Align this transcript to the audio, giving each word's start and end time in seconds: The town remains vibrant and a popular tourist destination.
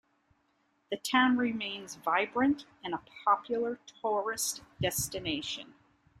The 0.89 0.97
town 0.97 1.37
remains 1.37 1.93
vibrant 1.93 2.65
and 2.83 2.95
a 2.95 3.01
popular 3.23 3.77
tourist 4.01 4.63
destination. 4.81 5.75